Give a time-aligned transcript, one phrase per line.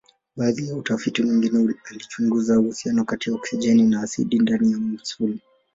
[0.35, 5.41] Baadhi ya utafiti mwingine alichunguza uhusiano kati ya oksijeni na asidi ndani ya misuli.